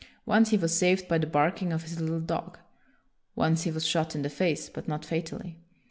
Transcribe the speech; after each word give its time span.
Once 0.25 0.49
he 0.49 0.57
was 0.57 0.75
saved 0.75 1.07
by 1.07 1.19
the 1.19 1.27
barking 1.27 1.71
of 1.71 1.83
his 1.83 1.99
little 2.01 2.19
dog. 2.19 2.57
Once 3.35 3.65
he 3.65 3.71
was 3.71 3.85
shot 3.85 4.15
in 4.15 4.23
the 4.23 4.31
face, 4.31 4.67
but 4.67 4.87
not 4.87 5.05
fatally. 5.05 5.59